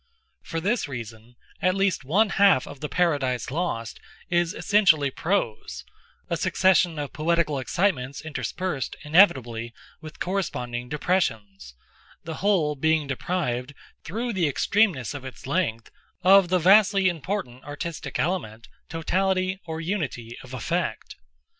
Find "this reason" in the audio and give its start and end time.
0.59-1.35